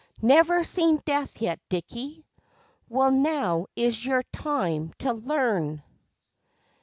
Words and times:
Never 0.23 0.63
seen 0.63 0.99
death 1.05 1.43
yet, 1.43 1.59
Dickie?... 1.69 2.25
Well, 2.89 3.11
now 3.11 3.67
is 3.75 4.03
your 4.03 4.23
time 4.33 4.93
to 4.97 5.13
learn! 5.13 5.83